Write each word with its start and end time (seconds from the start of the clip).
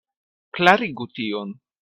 Klarigu 0.57 1.07
tion. 1.13 1.55